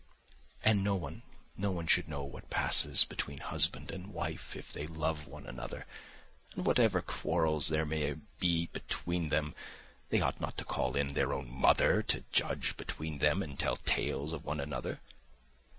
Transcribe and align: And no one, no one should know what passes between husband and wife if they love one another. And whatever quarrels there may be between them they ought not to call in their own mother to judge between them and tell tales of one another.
And 0.63 0.83
no 0.83 0.95
one, 0.95 1.21
no 1.55 1.69
one 1.69 1.85
should 1.85 2.09
know 2.09 2.23
what 2.23 2.49
passes 2.49 3.05
between 3.05 3.37
husband 3.37 3.91
and 3.91 4.11
wife 4.11 4.55
if 4.55 4.73
they 4.73 4.87
love 4.87 5.27
one 5.27 5.45
another. 5.45 5.85
And 6.55 6.65
whatever 6.65 7.03
quarrels 7.03 7.67
there 7.67 7.85
may 7.85 8.15
be 8.39 8.65
between 8.73 9.29
them 9.29 9.53
they 10.09 10.19
ought 10.19 10.41
not 10.41 10.57
to 10.57 10.65
call 10.65 10.95
in 10.97 11.13
their 11.13 11.33
own 11.33 11.51
mother 11.51 12.01
to 12.01 12.23
judge 12.31 12.75
between 12.77 13.19
them 13.19 13.43
and 13.43 13.59
tell 13.59 13.75
tales 13.75 14.33
of 14.33 14.43
one 14.43 14.59
another. 14.59 15.01